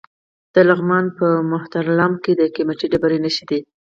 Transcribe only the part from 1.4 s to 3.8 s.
مهترلام کې د قیمتي ډبرو نښې دي.